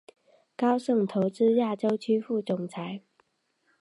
[0.57, 3.01] 高盛投资亚洲区副总裁。